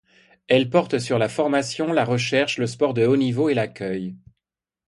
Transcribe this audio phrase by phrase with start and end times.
[0.47, 4.15] Elles portent sur la formation, la recherche, le sport de haut niveau et l’accueil.